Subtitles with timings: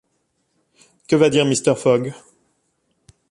[1.07, 1.75] Que va dire Mr.
[1.83, 2.11] Fogg?